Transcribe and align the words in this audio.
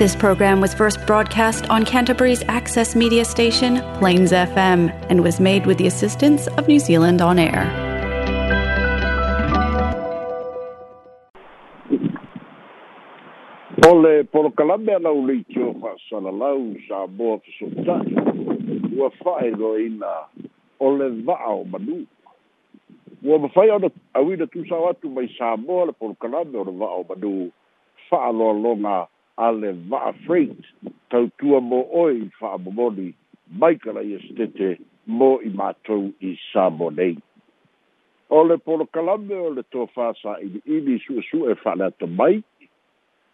This 0.00 0.16
program 0.16 0.62
was 0.62 0.72
first 0.72 0.96
broadcast 1.06 1.68
on 1.68 1.84
Canterbury's 1.84 2.42
access 2.48 2.96
media 2.96 3.22
station, 3.26 3.82
Plains 3.98 4.32
FM, 4.32 4.88
and 5.10 5.22
was 5.22 5.38
made 5.38 5.66
with 5.66 5.76
the 5.76 5.86
assistance 5.86 6.46
of 6.56 6.66
New 6.66 6.78
Zealand 6.78 7.20
On 7.20 7.38
Air. 7.38 7.64
Ole 13.88 14.24
polokalame 14.32 14.94
ana 14.96 15.12
uleitio 15.20 15.68
fa'asalalau 15.82 16.62
sa 16.88 17.04
moa 17.20 17.36
fesoota'i 17.44 18.14
ua 18.96 19.10
fa'aeloaina 19.20 20.12
o 20.80 20.90
le 20.96 21.08
va'a 21.28 21.52
o 21.60 21.64
manu 21.74 22.00
ua 23.22 23.38
mafai 23.44 23.68
aona 23.70 23.88
auina 24.14 24.46
tusao 24.46 24.88
atu 24.90 25.12
mai 25.18 25.28
sa 25.38 25.56
moa 25.56 25.84
le 25.86 25.92
polokalame 26.00 26.56
o 26.56 26.64
le 26.64 26.72
va'a 26.82 26.96
o 27.04 27.04
manu 27.08 27.34
fa'aaloaloga 28.08 28.98
ale 29.40 29.72
va 29.88 30.12
freight 30.26 30.64
tau 31.08 31.26
tua 31.38 31.60
mo 31.60 31.80
oi 31.96 32.28
fa 32.38 32.58
bomoni 32.60 33.08
mai 33.60 33.78
kala 33.80 34.02
i 34.04 34.18
stete 34.28 34.74
mo 35.08 35.30
i 35.40 35.48
matou 35.56 36.10
i 36.28 36.34
sabonei 36.50 37.16
o 38.28 38.42
le 38.46 38.58
polo 38.60 38.84
kalame 38.94 39.34
o 39.40 39.48
le 39.56 39.62
tofa 39.72 40.10
sa 40.20 40.36
i 40.44 40.60
i 40.76 40.80
ni 40.84 40.98
su 41.06 41.16
su 41.30 41.40
e 41.50 41.54
fa 41.62 41.72
na 41.80 41.88
to 41.90 42.06
mai 42.06 42.42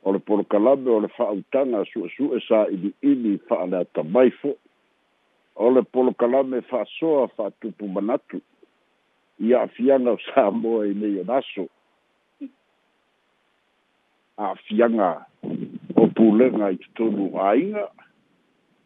o 0.06 0.12
le 0.15 0.19
polo 0.23 0.45
kalame 0.46 0.91
o 0.95 1.01
le 1.02 1.10
fa 1.16 1.27
utanga 1.34 1.82
su 1.91 2.07
su 2.16 2.30
e 2.37 2.41
sa 2.48 2.62
i 2.70 2.93
i 3.10 3.15
ni 3.24 3.34
fa 3.48 3.65
na 3.73 3.82
to 3.93 4.04
mai 4.15 4.30
fo 4.41 4.54
o 5.57 5.70
le 5.74 5.82
polo 5.82 6.15
kalame 6.23 6.62
fa 6.70 6.84
so 6.98 7.27
fa 7.34 7.51
tu 7.60 7.73
pu 7.77 7.88
manatu 7.95 8.38
i 9.45 9.51
a 9.59 9.66
fiana 9.74 10.15
sa 10.30 10.46
mo 10.51 10.84
i 10.87 10.95
ne 10.95 11.10
yo 11.18 11.24
naso 11.29 11.66
a 14.37 14.54
fianga 14.68 15.12
pulenga 16.16 16.70
i 16.73 16.77
tutonu 16.77 17.25
ainga, 17.51 17.84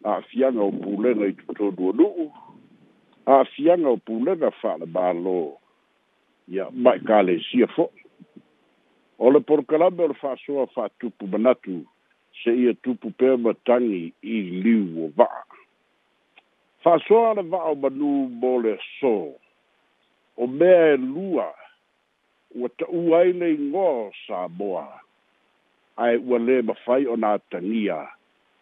a 0.03 0.19
fianga 0.29 0.61
o 0.67 0.71
pulenga 0.83 1.25
i 1.31 1.33
tutonu 1.33 1.89
o 1.89 1.93
nuu, 1.99 2.27
a 3.25 3.43
fianga 3.55 3.89
o 3.95 3.97
pulenga 4.07 4.49
whaala 4.59 4.85
balo, 4.95 5.39
ia 6.53 6.65
mai 6.83 6.99
kale 7.09 7.33
sia 7.47 7.67
fo. 7.75 7.85
O 9.19 9.31
le 9.31 9.39
porkalame 9.39 10.03
o 10.03 10.07
le 10.11 10.17
whasoa 10.21 10.67
wha 10.75 10.89
tupu 10.99 11.27
manatu, 11.27 11.77
se 12.43 12.51
ia 12.61 12.73
tupu 12.83 13.13
pēma 13.19 13.53
tangi 13.65 14.11
i 14.21 14.35
liu 14.65 15.05
o 15.05 15.09
vaa. 15.17 15.41
Whasoa 16.83 17.33
le 17.39 17.43
vaa 17.51 17.67
o 17.71 17.75
manu 17.75 18.11
mole 18.41 18.75
so, 18.99 19.13
o 20.37 20.47
mea 20.47 20.93
e 20.97 20.97
lua, 20.97 21.47
ua 22.55 22.69
ta 22.79 22.89
uaile 22.89 23.53
i 23.55 23.69
ngō 23.69 23.89
sa 24.25 24.47
moa, 24.57 24.87
ae 25.97 26.15
ua 26.17 26.39
lē 26.39 26.61
mafai 26.63 27.05
o 27.11 27.15
nā 27.19 27.33
tagia 27.51 27.97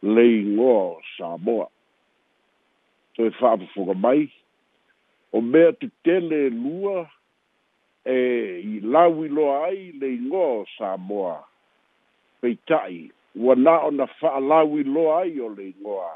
leigoa 0.01 0.77
o 0.85 1.01
samoa 1.17 1.67
toe 3.15 3.29
fa'afofoga 3.39 3.93
mai 3.93 4.25
o 5.31 5.41
mea 5.41 5.71
tetele 5.79 6.49
lua 6.49 7.05
e 8.05 8.15
i 8.61 8.79
lawi 8.79 8.81
lauiloa 8.93 9.65
ai 9.65 9.91
leigoa 10.01 10.47
o 10.61 10.65
samoa 10.77 11.43
peita'i 12.41 13.11
ua 13.35 13.55
na 13.55 13.79
ona 13.79 14.07
fa'alauiloa 14.19 15.19
ai 15.21 15.39
o 15.39 15.49
leigoa 15.53 16.11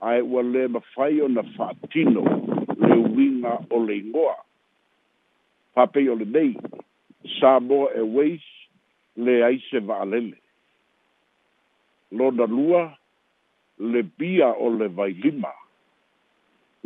ae 0.00 0.20
ua 0.22 0.42
lē 0.42 0.68
mafai 0.68 1.20
ona 1.22 1.42
fa'atino 1.56 2.22
le 2.88 2.94
uiga 2.96 3.58
o 3.70 3.84
leigoa 3.86 4.36
fa'apei 5.74 6.08
o 6.08 6.14
le 6.14 6.24
lenei 6.24 6.54
samoa 7.40 7.90
airways 7.96 8.42
le 9.16 9.42
aise 9.44 9.78
va'alele 9.88 10.38
lona 12.12 12.44
lua 12.46 12.98
le 13.78 14.02
pia 14.02 14.52
o 14.52 14.68
le 14.78 14.88
vai 14.96 15.12
lima 15.24 15.52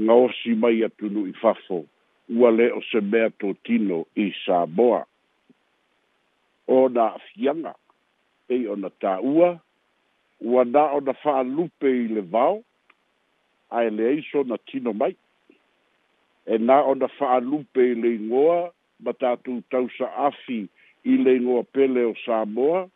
nga 0.03 0.13
o 0.23 0.27
si 0.39 0.51
mai 0.63 0.79
atu 0.87 1.05
nu 1.15 1.21
i 1.27 1.33
fafo 1.43 1.79
ua 2.39 2.49
le 2.59 2.67
o 2.79 2.81
se 2.91 2.99
mea 3.13 3.29
tō 3.41 3.49
tino 3.65 3.99
i 4.25 4.33
Samoa. 4.45 5.03
O 6.77 6.89
na 6.97 7.07
fianga 7.29 7.73
e 8.51 8.67
o 8.71 8.75
na 8.83 8.89
tā 9.03 9.15
ua 9.35 9.49
ua 10.51 10.63
na 10.75 10.85
o 10.97 11.01
na 11.07 11.13
wha 11.25 11.43
lupe 11.43 11.89
i 12.05 12.09
le 12.15 12.23
vau 12.35 12.55
a 13.71 13.79
e 13.87 13.91
le 13.97 14.05
eiso 14.15 14.41
na 14.49 14.57
tino 14.71 14.91
mai 15.01 15.15
e 16.47 16.55
na 16.67 16.77
o 16.91 16.95
na 16.95 17.07
wha 17.19 17.39
lupe 17.41 17.81
i 17.91 17.95
le 18.01 18.09
ingoa 18.19 18.71
ma 19.05 19.11
tātou 19.21 19.59
tausa 19.71 20.07
afi 20.31 20.59
i 21.05 21.15
le 21.23 21.37
ingoa 21.39 21.63
pele 21.75 22.05
o 22.15 22.15
Samoa 22.27 22.87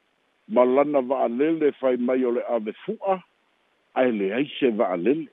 ma 0.50 0.62
lana 0.64 1.00
va'alele 1.10 1.70
fai 1.78 1.96
mai 1.96 2.24
o 2.28 2.34
le 2.34 2.42
avefu'a 2.56 3.14
ae 4.00 4.10
leai 4.18 4.48
se 4.58 4.70
va'alele 4.76 5.28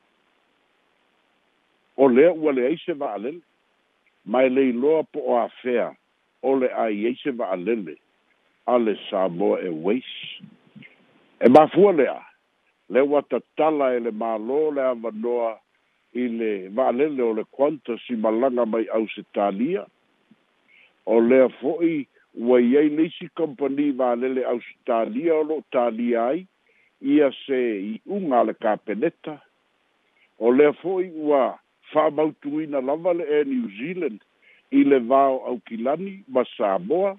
o 1.97 2.07
lea 2.13 2.31
ua 2.33 2.51
leai 2.53 2.77
se 2.85 2.93
va'alele 2.93 3.41
ma 4.25 4.43
e 4.45 4.49
le 4.53 4.63
iloa 4.69 5.03
po 5.11 5.19
o 5.33 5.37
afea 5.41 5.89
o 6.45 6.53
le 6.61 6.69
aiai 6.83 7.15
se 7.23 7.31
va'alele 7.39 7.97
a 8.69 8.77
le 8.85 8.93
samoa 9.09 9.59
e 9.65 9.69
wais 9.85 10.09
e 11.45 11.49
mafua 11.49 11.91
lea 11.97 12.19
le 12.89 13.01
ua 13.09 13.21
tatala 13.29 13.93
e 13.97 14.03
le 14.05 14.13
mālō 14.23 14.59
le 14.75 14.83
avanoa 14.93 15.49
i 16.13 16.27
le 16.39 16.51
va'alele 16.77 17.21
o 17.29 17.33
le 17.39 17.43
kuanta 17.51 17.97
si 18.05 18.15
malaga 18.25 18.65
mai 18.69 18.85
ausitalia 18.99 19.83
o 21.05 21.19
lea 21.21 21.49
fo'i 21.59 21.95
ua 22.37 22.59
i 22.61 22.77
ai 22.77 22.89
leisi 22.89 23.27
kompani 23.35 23.91
valele 23.91 24.45
austalia 24.45 25.33
o 25.35 25.43
loo 25.43 25.63
talia 25.71 26.25
ai 26.25 26.45
ia 27.01 27.31
se 27.45 27.59
i 27.81 28.01
a 28.37 28.43
le 28.43 28.53
kapeneta 28.53 29.41
o 30.39 30.51
lea 30.53 30.73
fo'i 30.73 31.09
ua 31.15 31.57
fa'amautuina 31.91 32.81
lava 32.81 33.13
le 33.13 33.23
air 33.23 33.45
new 33.45 33.67
zealand 33.77 34.21
i 34.71 34.83
le 34.83 34.99
vao 34.99 35.45
aukilani 35.47 36.23
ma 36.27 36.43
samoa 36.57 37.17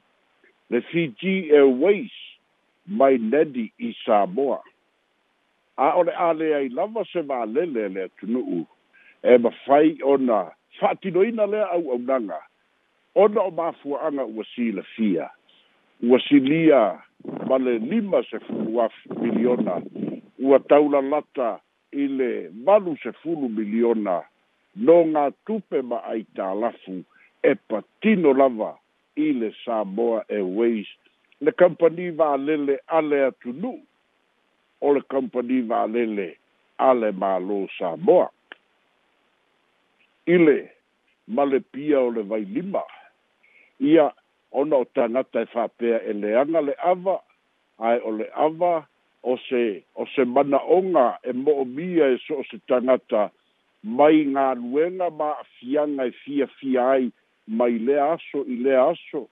le 0.70 0.80
fiji 0.80 1.50
airways 1.52 2.12
mai 2.86 3.18
nedi 3.18 3.72
i 3.78 3.94
samoa 4.04 4.62
a 5.76 5.94
o 5.98 6.04
le 6.04 6.12
aleai 6.12 6.68
lava 6.68 7.04
se 7.12 7.20
valele 7.22 7.88
le 7.88 8.02
atunu'u 8.02 8.66
e 9.22 9.38
mafai 9.38 9.98
ona 10.02 10.50
fa'atinoina 10.78 11.46
lea 11.46 11.66
au 11.70 11.90
aunaga 11.92 12.34
au 12.34 12.46
ona 13.18 13.40
o 13.42 13.50
mafuaaga 13.50 14.24
ua 14.24 14.44
silafia 14.54 15.30
ua 16.10 16.20
silia 16.28 17.02
ma 17.48 17.58
le 17.58 17.78
lima 17.78 18.20
sefulu 18.30 18.82
afi 18.82 19.08
miliona 19.20 19.74
ua 20.38 20.58
taulalata 20.70 21.60
i 21.92 22.06
le 22.18 22.30
valu 22.64 22.94
sefulu 23.02 23.48
miliona 23.48 24.22
no 24.76 25.02
ga 25.12 25.24
tupe 25.46 25.82
ma 25.82 25.98
aitalafu 26.12 27.02
e 27.42 27.54
patino 27.68 28.34
lava 28.34 28.78
i 29.16 29.32
le 29.32 29.50
samoa 29.64 30.24
airways 30.28 30.86
le 31.40 31.52
kampani 31.52 32.10
valele 32.10 32.78
a 32.86 33.00
le 33.00 33.24
atunuu 33.26 33.80
o 34.80 34.94
le 34.94 35.00
kampani 35.10 35.60
valele 35.66 36.36
a 36.78 36.94
le 36.94 37.10
malo 37.10 37.60
samoa 37.78 38.30
i 40.26 40.38
le 40.38 40.58
ma 41.28 41.44
le 41.44 41.60
pia 41.72 41.98
o 42.00 42.10
le 42.10 42.22
vailima 42.22 42.82
ia 43.80 44.12
ona 44.52 44.76
o 44.76 44.84
tangata 44.84 45.40
e 45.42 45.46
whapea 45.54 45.98
e 46.02 46.12
le 46.12 46.36
anga 46.40 46.60
le 46.60 46.74
awa, 46.82 47.20
ai 47.78 48.00
o 48.04 48.10
le 48.10 48.24
awa, 48.34 48.86
o 49.22 49.36
se, 49.48 49.84
o 49.94 50.06
se 50.14 50.24
mana 50.24 50.58
onga 50.58 51.18
e 51.22 51.32
mo 51.32 51.64
mia 51.64 52.08
e 52.14 52.18
so 52.26 52.38
o 52.42 52.44
se 52.50 52.58
tangata 52.66 53.28
mai 53.82 54.24
ngā 54.26 54.54
ruenga 54.58 55.10
ma 55.10 55.30
a 55.38 55.44
fianga 55.58 56.06
e 56.10 56.14
fia 56.24 56.46
fia 56.58 56.82
ai 56.98 57.10
mai 57.46 57.78
le 57.78 57.98
aso 58.00 58.42
i 58.46 58.56
le 58.64 58.74
aso. 58.76 59.28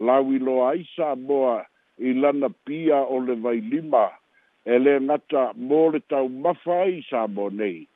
Lawi 0.00 0.38
lo 0.38 0.64
aisa 0.66 1.14
moa 1.16 1.62
i 1.98 2.12
lana 2.12 2.48
pia 2.66 2.98
o 3.08 3.18
le 3.22 3.34
vai 3.40 3.60
lima 3.60 4.08
e 4.64 4.78
le 4.78 4.98
ngata 5.00 5.52
mō 5.68 5.80
le 5.94 6.00
tau 6.08 6.28
mawhai 6.28 7.00
sa 7.08 7.24
mō 7.26 7.48
nei. 7.56 7.86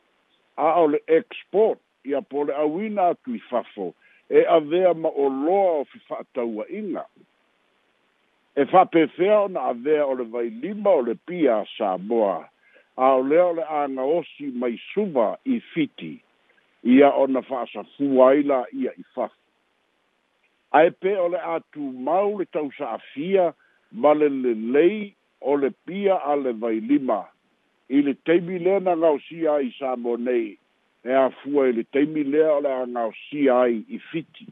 A 0.57 0.69
o 0.81 0.87
le 0.89 0.99
export 1.07 1.79
ia 2.07 2.21
pole 2.23 2.53
awina 2.55 3.13
tui 3.23 3.39
fafo. 3.39 3.91
fafo 3.93 3.95
e 4.31 4.45
avea 4.49 4.93
ma 4.95 5.09
o 5.09 5.29
loa 5.29 5.81
o 5.81 5.85
fi 5.85 6.01
whaataua 6.09 6.65
inga. 6.71 7.05
E 8.57 8.65
whapewhea 8.65 9.41
ona 9.41 9.61
avea 9.61 10.07
o 10.07 10.15
le 10.15 10.25
vai 10.25 10.51
lima 10.51 10.91
o 10.91 11.01
le 11.03 11.15
pia 11.15 11.65
sa 11.79 11.97
moa, 11.99 12.49
a 12.97 13.13
o 13.15 13.23
leo 13.23 13.53
le 13.53 13.63
anga 13.65 14.03
osi 14.03 14.47
mai 14.53 14.81
suva 14.95 15.39
i 15.47 15.61
fiti, 15.61 16.21
ia 16.83 17.11
ona 17.11 17.41
whaasa 17.41 17.85
fuaila 17.97 18.65
ia 18.73 18.91
i 18.99 19.05
whafu. 19.15 19.35
A 20.73 20.85
e 20.87 20.91
pe 20.91 21.17
o 21.19 21.29
le 21.29 21.39
atu 21.41 21.81
mau 21.81 22.39
le 22.39 22.45
tau 22.45 22.71
sa 22.79 22.97
afia, 22.99 23.55
ma 23.93 24.13
le 24.13 24.29
le 24.29 24.55
lei 24.55 25.15
o 25.41 25.57
le 25.57 25.71
pia 25.71 26.15
a 26.17 26.35
le 26.37 26.53
vai 26.53 26.81
lima, 26.81 27.23
i 27.89 28.03
le 28.03 28.15
teimi 28.15 28.59
lena 28.59 28.97
ngausia 28.97 29.61
i 29.63 29.71
sa 29.79 29.97
moa 29.97 30.17
nei, 30.19 30.59
e 31.07 31.13
a 31.15 31.31
i 31.47 31.73
le 31.73 31.85
taimi 31.93 32.23
lea 32.25 32.51
o 32.57 32.61
le 32.61 32.71
agaosia 32.83 33.61
ai 33.63 33.85
i 33.89 33.99
fiti 34.11 34.47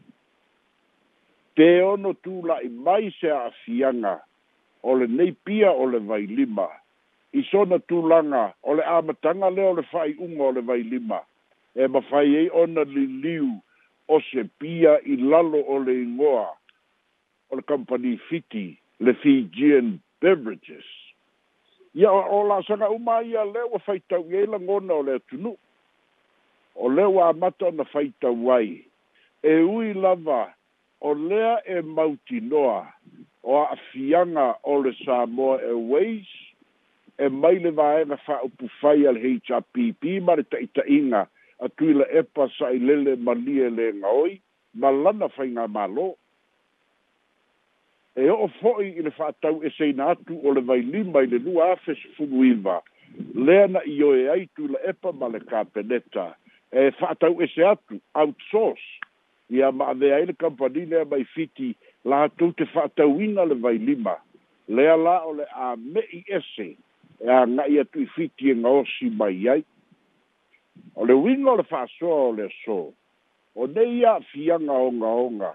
te 1.56 1.82
ono 1.82 2.12
tula'i 2.24 2.68
mai 2.68 3.10
se 3.20 3.30
a'afiaga 3.30 4.14
ole 4.82 5.06
lenei 5.06 5.32
pia 5.44 5.70
o 5.72 5.84
le 5.90 5.98
vailima 6.08 6.68
i 7.32 7.42
sona 7.50 7.78
tulaga 7.88 8.44
o 8.62 8.74
le 8.74 8.82
amataga 8.82 9.50
lea 9.50 9.68
o 9.70 9.74
le 9.74 9.82
fa'ai'uga 9.82 10.42
ole 10.50 10.60
vai 10.70 10.80
lima. 10.82 11.20
e 11.74 11.86
mafai 11.88 12.36
ai 12.36 12.48
ona 12.52 12.82
liu 12.86 13.48
o 14.08 14.20
se 14.20 14.44
pia 14.58 15.00
i 15.02 15.16
lalo 15.16 15.58
ole 15.74 15.92
ingoa 16.06 16.54
ole 17.50 17.62
company 17.62 18.16
fiti 18.28 18.78
le 19.00 19.12
fijian 19.22 19.98
beverages 20.22 20.86
ia 21.94 22.10
o 22.12 22.46
lasaga'uma 22.46 23.22
ia 23.26 23.44
lea 23.44 23.66
ua 23.72 23.78
faitau 23.80 24.22
i 24.30 24.36
ai 24.38 24.46
lagona 24.46 24.92
o 24.94 25.02
le 25.02 25.18
atunu'u 25.18 25.58
o 26.76 26.88
le 26.88 27.04
wa 27.06 27.32
mata 27.32 27.70
na 27.70 27.84
faita 27.84 28.30
wai 28.30 28.84
e 29.42 29.54
ui 29.60 29.92
lava 29.94 30.54
o 31.00 31.12
lea 31.14 31.56
e 31.66 31.80
mauti 31.80 32.40
noa 32.40 32.92
o 33.42 33.62
a 33.62 33.76
fianga 33.90 34.54
o 34.62 34.82
le 34.82 34.92
Samoa 35.04 35.58
Airways 35.60 36.26
e 37.18 37.28
mai 37.28 37.58
le 37.58 37.70
vae 37.70 38.04
na 38.04 38.18
wha 38.26 38.42
upu 38.42 38.68
fai 38.80 39.06
al 39.06 39.18
HRPP 39.18 40.02
ma 40.22 40.34
le 40.34 40.42
taita 40.42 40.82
inga 40.86 41.28
a 41.64 41.68
tuila 41.68 42.04
epa 42.18 42.48
sa 42.58 42.70
i 42.74 42.78
lele 42.78 43.16
ma 43.16 43.32
e 43.32 43.70
le 43.70 43.92
nga 43.98 44.08
oi 44.24 44.40
ma 44.80 44.90
lana 44.90 45.28
fai 45.28 45.48
ngā 45.48 45.68
malo 45.70 46.14
e 48.16 48.26
o 48.30 48.48
fhoi 48.58 48.88
i 48.98 49.02
le 49.02 49.10
wha 49.18 49.28
atau 49.30 49.62
e 49.66 49.70
sei 49.78 49.92
na 49.92 50.10
atu 50.12 50.40
o 50.42 50.50
le 50.52 50.60
vai 50.60 50.80
lima 50.82 51.22
i 51.22 51.26
le 51.26 51.38
nua 51.38 51.72
afes 51.72 51.98
fungu 52.16 52.44
iwa 52.44 52.82
lea 53.34 53.66
na 53.68 53.80
i 53.86 54.02
oe 54.02 54.28
ai 54.30 54.48
tuila 54.56 54.78
epa 54.90 55.12
ma 55.12 55.26
le 55.28 55.38
kapeneta 55.40 56.34
e 56.34 56.34
e 56.74 56.82
whātau 56.98 57.36
e 57.38 57.46
se 57.52 57.62
atu, 57.70 58.00
outsource, 58.18 59.02
i 59.54 59.60
a 59.62 59.68
ma 59.70 59.92
avea 59.92 60.16
ele 60.24 60.34
kampani 60.34 60.84
lea 60.90 61.04
mai 61.10 61.22
fiti, 61.34 61.68
la 62.08 62.24
atu 62.26 62.48
te 62.58 62.66
whātau 62.72 63.12
ina 63.22 63.44
le 63.46 63.54
vai 63.62 63.76
lima, 63.78 64.16
lea 64.66 64.96
la 64.98 65.20
o 65.22 65.36
le 65.38 65.46
a 65.66 65.74
me 65.78 66.02
i 66.18 66.24
ese, 66.34 66.70
e 67.22 67.28
a 67.30 67.44
ngai 67.46 67.78
atu 67.84 68.02
i 68.02 68.08
fiti 68.16 68.50
e 68.50 68.56
osi 68.72 69.12
mai 69.22 69.46
ai. 69.54 69.62
O 70.98 71.06
le 71.06 71.14
wino 71.14 71.54
le 71.54 71.62
whāsoa 71.70 72.18
o 72.26 72.32
le 72.40 72.48
so, 72.64 72.80
o 73.54 73.68
ne 73.70 73.86
ia 74.00 74.16
fianga 74.32 74.74
o 74.74 74.90
nga 74.98 75.12
o 75.22 75.28
nga, 75.38 75.52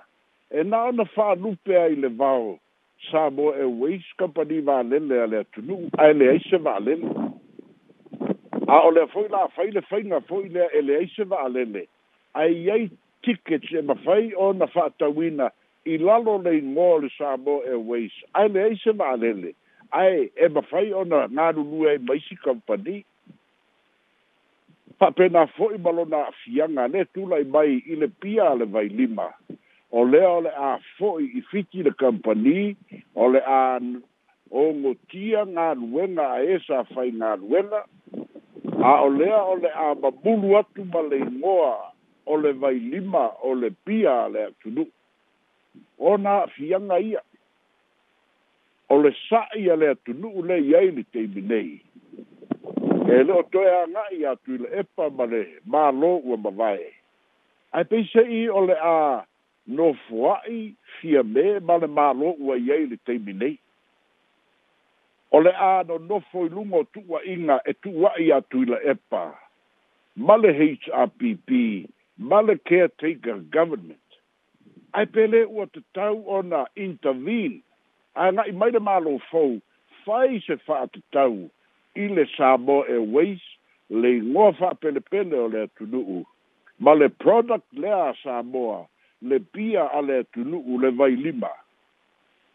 e 0.52 0.64
nā 0.64 0.86
na 0.96 1.34
lupe 1.36 1.76
ai 1.78 2.00
le 2.00 2.08
vau, 2.16 2.58
Samoa 3.12 3.54
Airways 3.56 4.04
kampani 4.20 4.60
vālele 4.62 5.20
a 5.24 5.28
le 5.28 5.38
atunu, 5.44 5.90
a 5.98 6.12
le 6.14 6.32
aise 6.36 6.58
vālele 6.60 7.29
a 8.70 8.82
o 8.86 8.90
le 8.92 9.08
foi 9.08 9.28
la 9.30 9.48
fai 9.56 9.72
le 9.72 9.82
fai 9.82 10.04
na 10.04 10.20
foi 10.22 10.48
le 10.54 10.68
ele 10.78 10.96
ai 11.02 11.08
se 11.16 11.24
va 11.24 11.42
alele 11.44 11.88
ai 12.34 12.70
ai 12.72 12.90
ticket 13.24 13.64
se 13.66 13.82
ma 13.82 13.96
fai 14.06 14.34
o 14.36 14.52
na 14.54 14.68
fa 14.68 14.90
ta 14.98 15.08
wina 15.10 15.50
i 15.90 15.98
lalo 15.98 16.38
le 16.44 16.54
ngol 16.62 17.08
sa 17.18 17.36
bo 17.38 17.62
e 17.66 17.74
ways 17.74 18.12
ai 18.34 18.48
le 18.50 18.62
ai 18.70 18.76
se 18.84 18.92
va 18.92 19.10
alele 19.16 19.56
ai 19.92 20.30
e 20.36 20.50
ma 20.54 20.62
fai 20.62 20.92
o 20.94 21.04
na 21.04 21.26
na 21.32 21.50
lu 21.52 21.88
e 21.90 21.98
mai 22.00 22.20
si 22.28 22.36
company 22.46 23.02
pa 25.00 25.12
pena 25.18 25.46
na 25.46 25.52
foi 25.58 25.78
balo 25.78 26.06
na 26.06 26.28
fianga 26.44 26.86
le 26.88 27.06
tu 27.14 27.26
lai 27.28 27.44
mai 27.44 27.82
i 27.90 27.96
le 27.96 28.08
pia 28.08 28.54
le 28.54 28.66
vai 28.70 28.88
lima 28.90 29.34
o 29.92 30.04
le 30.06 30.22
o 30.28 30.40
le 30.46 30.54
a 30.54 30.78
foi 31.00 31.26
i 31.34 31.42
fiti 31.50 31.82
le 31.84 31.92
company 31.96 32.76
o 33.16 33.32
le 33.34 33.42
a 33.46 33.80
o 34.52 34.62
ngotia 34.74 35.44
ngā 35.46 35.68
ruenga 35.78 36.26
a 36.36 36.40
esa 36.44 36.84
fai 36.94 37.10
ngā 37.14 37.36
ruenga 37.42 37.84
a 38.84 39.02
olea 39.02 39.44
ole 39.44 39.70
a 39.74 39.96
mabulu 39.96 40.58
atu 40.58 40.86
ma 40.86 41.02
le 41.02 41.18
ingoa 41.18 41.92
o 42.28 42.38
le 42.38 42.52
vailima 42.54 43.30
o 43.44 43.54
le 43.56 43.70
pia 43.86 44.24
a 44.26 44.30
le 44.30 44.88
ona 46.00 46.44
afiaga 46.44 47.00
ia 47.00 47.20
o 48.90 49.02
le 49.02 49.12
sa'i 49.30 49.70
a 49.70 49.76
le 49.76 49.88
atunuu 49.92 50.42
lei 50.46 50.76
ai 50.76 50.90
li 50.96 51.04
e 53.10 53.24
leo 53.26 53.44
toe 53.52 53.68
aga'i 53.84 54.26
atu 54.32 54.54
i 54.56 54.58
le 54.58 54.70
epa 54.80 55.10
ma 55.18 55.26
le 55.26 55.42
mālō 55.72 56.10
ua 56.30 56.38
mavae 56.38 56.92
ae 57.78 57.84
peise'i 57.84 58.48
o 58.50 58.62
le 58.68 58.76
a 58.80 59.26
nofoa'i 59.68 60.74
fia 61.00 61.24
me 61.24 61.60
ma 61.68 61.78
le 61.78 61.88
mālō 61.88 62.36
ua 62.40 62.56
i 62.58 62.72
ai 62.72 62.86
li 62.86 62.98
o 65.32 65.40
le 65.42 65.52
a 65.54 65.84
no 65.88 65.98
nofo 65.98 66.46
i 66.46 66.50
lungo 66.50 66.84
tuwa 66.84 67.26
inga 67.26 67.62
e 67.66 67.74
tuwa 67.74 68.14
i 68.20 68.32
atu 68.34 68.62
i 68.64 68.66
la 68.66 68.80
epa. 68.82 69.38
Male 70.16 70.54
HRPP, 70.78 71.88
male 72.18 72.58
caretaker 72.58 73.38
government. 73.40 74.02
Ai 74.94 75.06
pele 75.06 75.44
ua 75.46 75.68
te 75.68 75.80
tau 75.94 76.24
ona 76.28 76.66
intervene. 76.76 77.62
Ai 78.16 78.34
ngai 78.34 78.52
maile 78.52 78.80
malo 78.80 79.20
fau, 79.32 79.62
fai 80.06 80.42
se 80.42 80.58
faa 80.66 80.86
te 80.94 81.00
tau 81.12 81.38
i 81.96 82.08
le 82.10 82.26
sabo 82.38 82.82
e 82.90 82.96
weis 83.14 83.42
le 84.02 84.12
ngoa 84.26 84.52
faa 84.58 84.74
pele 84.82 85.00
pele 85.00 85.38
o 85.38 85.48
le 85.48 85.62
atunuu. 85.70 86.26
Male 86.80 87.10
product 87.10 87.68
lea 87.74 88.14
Samoa, 88.24 88.88
le 89.22 89.40
pia 89.40 89.92
ale 89.94 90.18
atunuu 90.24 90.80
le 90.82 90.90
vai 90.90 91.12
lima. 91.16 91.52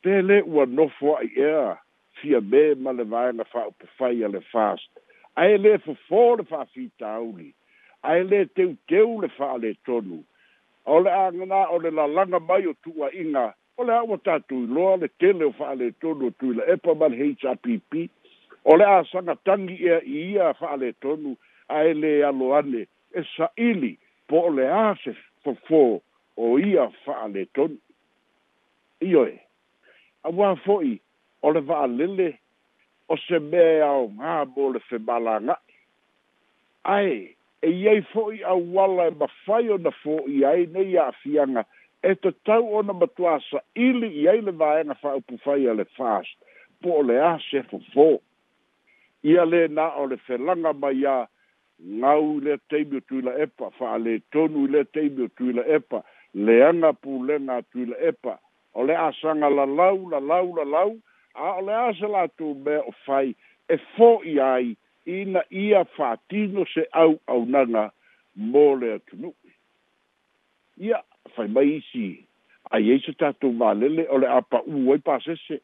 Pele 0.03 0.43
ua 0.43 0.67
nofo 0.67 1.17
ai 1.19 1.31
ea 1.37 1.84
fia 2.25 2.41
me 2.41 2.75
ma 2.75 2.91
le 2.93 3.05
vaega 3.05 3.45
faupufai 3.53 4.25
a 4.25 4.29
le 4.33 4.41
fast 4.53 4.89
ae 5.43 5.57
lē 5.61 5.75
fofō 5.85 6.23
le 6.41 6.45
faafitauli 6.49 7.51
ele 8.11 8.25
lē 8.31 8.41
teuteu 8.57 9.19
le 9.23 9.29
faalētonu 9.37 10.19
o 10.93 10.99
le 11.05 11.11
agana 11.17 11.63
ole 11.75 11.91
le 11.91 11.95
lalaga 11.99 12.39
mai 12.49 12.67
o 12.71 12.73
tua 12.85 13.09
inga 13.23 13.47
ole 13.81 13.93
a 13.93 14.01
ua 14.09 14.17
tatou 14.25 14.65
iloa 14.67 14.97
le 15.05 15.09
tele 15.21 15.45
o 15.45 15.53
faalētonu 15.61 16.23
o 16.31 16.33
tuila 16.41 16.63
epa 16.77 16.91
ma 17.01 17.07
le 17.13 17.17
hpp 17.35 17.93
o 18.65 18.73
le 18.81 18.85
a 18.95 18.97
sagatagi 19.13 19.77
ea 19.89 19.99
i 20.09 20.11
ia 20.33 20.53
faalētonu 20.63 21.31
ae 21.77 21.91
lē 22.01 22.11
alo 22.29 22.47
ane 22.59 22.83
e 23.13 23.15
saʻili 23.37 23.93
po 24.29 24.37
o 24.49 24.51
le 24.57 24.65
a 24.81 24.83
se 25.05 25.13
fofō 25.45 25.83
o 26.37 26.39
ia 26.59 26.85
faalētonu 27.05 27.77
ioe 29.13 29.35
auā 30.25 30.55
fo'i 30.65 30.95
o 31.45 31.53
le 31.53 31.61
va'alele 31.69 32.29
o 33.13 33.17
se 33.27 33.39
mea 33.49 33.73
e 33.77 33.81
aogā 33.85 34.35
mo 34.55 34.71
le 34.75 34.81
femalaga'i 34.89 35.59
ae 36.97 37.17
e 37.69 37.73
iai 37.81 38.01
fo'i 38.13 38.41
auala 38.53 39.11
e 39.11 39.15
mafai 39.23 39.69
ona 39.77 39.93
fo'i 40.03 40.41
ai 40.51 40.65
nei 40.77 40.97
a'afiaga 41.03 41.67
e 42.09 42.15
tatau 42.25 42.65
ona 42.81 42.97
matuāsa'ili 43.01 44.09
i 44.23 44.29
ai 44.33 44.41
le 44.49 44.57
vaega 44.63 44.97
fa'aupufai 45.03 45.69
a 45.73 45.77
le 45.81 45.85
fast 45.99 46.37
po 46.81 46.97
o 47.01 47.05
le 47.11 47.21
a 47.31 47.35
se 47.51 47.63
fofō 47.73 48.09
ia 49.35 49.45
lē 49.53 49.65
na 49.77 49.91
o 50.01 50.09
le 50.09 50.19
felaga 50.27 50.73
mai 50.81 51.05
ā 51.17 51.19
ngau 52.01 52.37
le 52.45 52.57
teimi 52.71 53.01
o 53.03 53.07
tuila 53.09 53.33
epa, 53.45 53.69
wha 53.79 53.93
le 54.05 54.19
tonu 54.33 54.67
le 54.73 54.83
teimi 54.97 55.25
o 55.27 55.31
tuila 55.39 55.65
epa, 55.77 56.01
le 56.35 56.55
anga 56.65 56.93
pū 56.95 57.19
le 57.29 57.37
ngā 57.49 57.57
tuila 57.73 57.97
epa, 58.11 58.37
o 58.79 58.85
le 58.87 58.95
asanga 58.97 59.49
la 59.51 59.65
lau, 59.67 59.97
la 60.13 60.21
lau, 60.23 60.53
la 60.57 60.65
lau, 60.77 60.93
aole 61.35 61.69
ase 61.75 62.07
latou 62.07 62.55
mea 62.55 62.81
o 62.87 62.93
fai 63.05 63.35
e 63.69 63.77
fo'i 63.97 64.39
ai 64.41 64.75
ina 65.07 65.43
ia 65.51 65.85
fatino 65.97 66.65
se 66.73 66.87
au 66.93 67.19
aunaga 67.27 67.91
mo 68.37 68.65
le 68.81 68.91
atunu'i 68.99 70.87
ia 70.89 71.01
fai 71.35 71.49
mai 71.49 71.69
isi 71.77 72.07
ai 72.71 72.91
ai 72.93 72.99
se 73.07 73.13
tatou 73.19 73.53
valele 73.59 74.07
o 74.09 74.19
le 74.23 74.27
a 74.31 74.41
pa'u 74.43 74.93
ai 74.95 74.99
pasese 75.11 75.57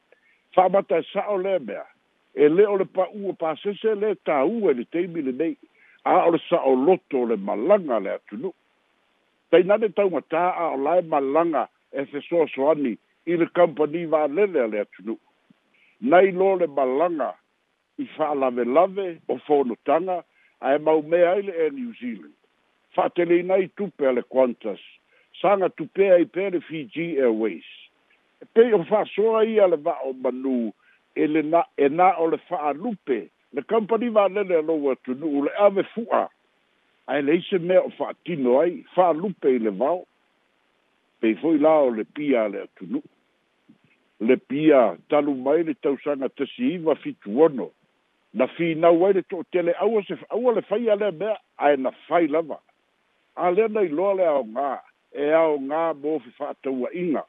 fa'amata 0.55 0.97
e 0.99 1.03
sa'o 1.13 1.37
lea 1.45 1.59
mea 1.67 1.85
e 2.35 2.47
lē 2.51 2.67
o 2.73 2.77
le 2.83 2.89
pa'u 2.97 3.29
o 3.31 3.37
pasese 3.39 3.95
lē 4.03 4.15
tāu 4.27 4.69
e 4.71 4.77
le 4.79 4.85
teimi 4.91 5.23
lenei 5.31 5.55
a 6.03 6.19
o 6.27 6.31
le 6.35 6.39
sa'o 6.49 6.75
loto 6.85 7.17
o 7.23 7.29
le 7.31 7.37
malaga 7.49 7.99
le 8.03 8.11
atunu'i 8.19 8.53
tainane 9.51 9.89
taugatā 9.95 10.43
a 10.61 10.73
o 10.75 10.77
lae 10.85 11.01
malaga 11.15 11.67
e 11.91 12.05
fesoasoani 12.11 12.93
i 13.31 13.35
le 13.39 13.45
kampani 13.55 14.05
valele 14.11 14.59
a 14.63 14.67
le 14.73 14.79
atunu'i 14.85 15.17
nai 16.01 16.31
lo 16.31 16.55
le 16.57 16.67
malaga 16.67 17.29
i 18.01 18.05
fa'alavelave 18.15 19.07
o 19.31 19.35
fonotaga 19.45 20.17
ae 20.69 20.77
maumea 20.85 21.29
ai 21.31 21.41
le 21.45 21.53
air 21.63 21.71
new 21.77 21.91
zealand 21.99 22.33
fa'ateleina 22.97 23.57
i 23.63 23.67
tupe 23.77 24.07
a 24.09 24.13
le 24.17 24.23
quantas 24.33 24.81
saga 25.41 25.69
tupea 25.69 26.17
i 26.17 26.25
pea 26.33 26.49
le 26.53 26.59
fiji 26.67 27.05
airways 27.25 27.69
e 28.41 28.49
pei 28.53 28.73
o 28.73 28.81
fa'asoa 28.89 29.45
ia 29.45 29.67
le 29.67 29.77
va'o 29.87 30.11
manū 30.23 30.59
e 31.15 31.23
lena 31.33 31.61
e 31.77 31.89
na 31.89 32.09
o 32.21 32.25
le 32.33 32.39
fa'alupe 32.49 33.19
le 33.53 33.61
kampani 33.69 34.09
valele 34.09 34.55
alou 34.61 34.89
atunu'u 34.91 35.45
le 35.45 35.51
ave 35.65 35.83
fu'a 35.93 36.23
ae 37.13 37.21
le 37.21 37.35
ise 37.43 37.59
mea 37.59 37.81
o 37.85 37.89
fa'atino 37.99 38.59
ai 38.61 38.83
fa'alupe 38.97 39.49
i 39.57 39.61
le 39.69 39.69
vao 39.69 40.01
pei 41.19 41.35
fo'i 41.37 41.61
la 41.61 41.77
o 41.85 41.93
le 41.93 42.03
pia 42.17 42.45
a 42.45 42.49
le 42.49 42.63
atunu'u 42.65 43.05
le 44.21 44.37
pia 44.37 44.95
talu 45.09 45.33
mai 45.35 45.63
le 45.65 45.73
tausaga 45.73 46.29
tasi 46.29 46.75
iva 46.77 46.95
fituono 47.01 47.71
na 48.37 48.45
finau 48.55 49.05
ai 49.05 49.13
le 49.17 49.23
tele 49.51 49.73
aua 49.81 50.03
se 50.05 50.13
aua 50.29 50.53
le 50.53 50.61
fai 50.61 50.89
a 50.89 50.95
lea 50.95 51.11
mea 51.11 51.37
ae 51.57 51.75
na 51.77 51.89
fai 52.07 52.27
lava 52.27 52.59
a 53.35 53.49
lea 53.51 53.67
na 53.67 53.81
iloa 53.81 54.13
le 54.19 54.25
aogā 54.29 54.67
e 55.11 55.25
aogā 55.41 55.79
mo 56.01 56.19
fefaatauaʻiga 56.25 57.23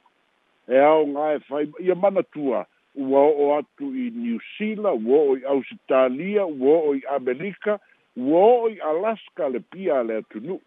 e 0.69 0.83
aogā 0.91 1.31
e 1.37 1.39
fai 1.49 1.65
ia 1.81 1.95
manatua 1.95 2.67
ua 2.95 3.23
oo 3.25 3.49
atu 3.57 3.89
i 3.97 4.11
new 4.15 4.37
sela 4.59 4.93
ua 4.93 5.19
oo 5.25 5.37
i 5.37 5.43
ausitalia 5.55 6.45
ua 6.45 6.75
oo 6.83 6.95
i 6.97 7.01
amerika 7.15 7.79
ua 8.17 8.43
oo 8.53 8.69
i 8.69 8.77
alaska 8.91 9.49
le 9.49 9.61
pia 9.73 10.03
le 10.03 10.21
atunuu 10.21 10.61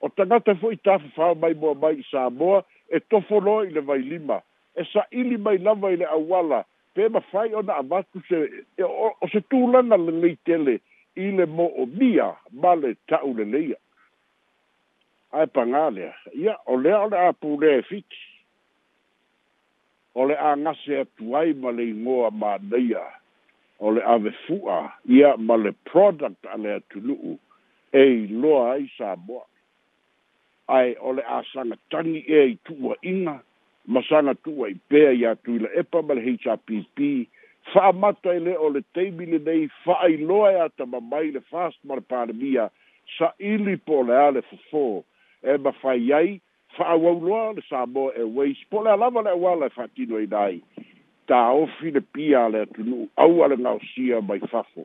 o 0.00 0.08
tagata 0.08 0.54
fo'i 0.60 0.76
tafafao 0.76 1.34
mai 1.34 1.54
moa 1.54 1.74
mai 1.74 1.94
i 1.98 2.06
sa 2.10 2.28
moa 2.30 2.60
e 2.92 3.00
tofoloa 3.00 3.64
i 3.66 3.70
le 3.70 3.80
vai 3.80 3.98
lima 3.98 4.40
e 4.80 4.84
sa'ili 4.94 5.36
mai 5.42 5.58
lava 5.58 5.90
i 5.90 5.96
le 5.98 6.06
auala 6.06 6.60
pe 6.94 7.08
mafai 7.08 7.48
ona 7.58 7.74
avatu 7.82 8.22
se 8.28 8.38
e 8.80 8.84
o 8.84 9.14
se 9.32 9.40
tulaga 9.50 9.96
lelei 10.06 10.36
tele 10.46 10.74
i 11.16 11.26
le 11.36 11.44
mo'omia 11.56 12.28
ma 12.60 12.70
le 12.80 12.90
ta'u 13.08 13.30
leleia 13.38 13.76
ae 15.38 15.46
pagā 15.54 15.84
lea 15.96 16.12
ia 16.42 16.54
o 16.72 16.76
lea 16.82 16.96
o 17.04 17.08
le 17.10 17.18
a 17.26 17.32
pulē 17.40 17.70
e 17.78 17.82
fiti 17.90 18.20
o 20.18 20.26
le 20.28 20.36
agase 20.50 21.00
atu 21.04 21.26
ai 21.40 21.52
ma 21.62 21.70
le 21.76 21.82
igoa 21.92 22.30
manaia 22.40 23.04
o 23.84 23.90
le 23.94 24.02
avefu'a 24.14 24.78
ia 25.16 25.34
ma 25.46 25.54
le 25.62 25.72
product 25.90 26.40
a 26.54 26.56
le 26.62 26.70
atunu'u 26.78 27.32
e 27.92 28.02
iloa 28.24 28.72
ai 28.72 28.90
sa 28.98 29.16
moa 29.26 29.44
Ai, 30.68 30.90
o 31.00 31.14
le 31.16 31.22
a 31.24 31.38
sagatagi 31.48 32.18
ē 32.28 32.38
e 32.44 32.48
i 32.52 32.56
tu'uaʻiga 32.68 33.34
masana 33.88 34.34
tua 34.34 34.68
i 34.70 34.74
pea 34.88 35.10
ia 35.12 35.34
tuila 35.36 35.68
epa 35.80 36.02
ma 36.02 36.14
le 36.14 36.20
hpp 36.22 36.98
fa'amata 37.72 38.34
i 38.36 38.40
lea 38.40 38.58
o 38.60 38.68
le 38.70 38.82
taimi 38.94 39.26
lenei 39.26 39.68
fa'ailoa 39.84 40.50
e 40.52 40.60
atamamai 40.66 41.30
le 41.36 41.40
fast 41.50 41.78
ma 41.84 41.94
le 41.94 42.00
palemia 42.10 42.68
sa'ili 43.18 43.76
po 43.86 43.98
o 44.00 44.02
lea 44.10 44.30
le 44.30 44.42
fofō 44.50 44.82
e 45.50 45.56
mafai 45.64 46.12
ai 46.12 46.40
fa'auauloa 46.76 47.54
le 47.56 47.62
samo 47.70 48.12
e 48.12 48.22
wais 48.36 48.60
po 48.70 48.84
le 48.84 48.90
a 48.92 48.96
lava 48.96 49.22
le 49.24 49.30
auala 49.32 49.66
e 49.72 49.76
fa'atinoina 49.78 50.38
ai 50.50 50.60
taofi 51.26 51.90
le 51.96 52.00
pia 52.12 52.44
a 52.44 52.48
le 52.52 52.60
atunu'u 52.68 53.08
au 53.16 53.44
a 53.44 53.48
le 53.48 53.56
gaosia 53.56 54.20
mai 54.20 54.40
fafo 54.52 54.84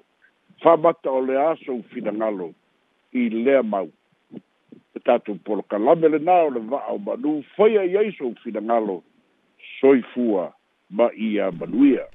fa'amata 0.64 1.12
o 1.12 1.20
lea 1.28 1.56
soufinagalo 1.66 2.54
i 3.12 3.28
lea 3.30 3.64
mau 3.64 3.92
e 4.98 5.02
tatou 5.04 5.38
polokalame 5.48 6.10
lenā 6.16 6.36
o 6.48 6.52
le 6.58 6.62
va'ao 6.74 7.00
manū 7.08 7.34
faia 7.58 7.84
i 7.92 7.98
ai 8.02 8.12
sou 8.18 8.34
finagalo 8.44 9.00
soifua 9.80 10.46
ma 10.98 11.10
ia 11.32 11.52
manuia 11.60 12.14